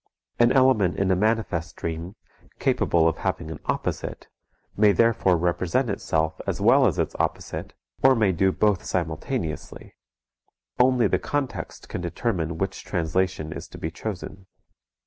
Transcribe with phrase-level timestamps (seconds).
[0.39, 2.15] An element in a manifest dream,
[2.57, 4.27] capable of having an opposite,
[4.75, 9.93] may therefore represent itself as well as its opposite, or may do both simultaneously;
[10.79, 14.47] only the context can determine which translation is to be chosen.